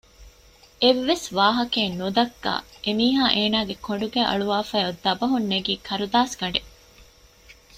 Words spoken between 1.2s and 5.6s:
ވާހަކައެއް ނުދައްކާ އެމީހާ އޭނަގެ ކޮނޑުގައި އަޅުވާފައި އޮތް ދަބަހުން